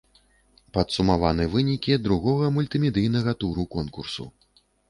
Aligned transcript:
Падсумаваны 0.77 1.45
вынікі 1.55 1.99
другога, 2.07 2.49
мультымедыйнага 2.57 3.31
туру 3.45 3.71
конкурсу. 3.77 4.31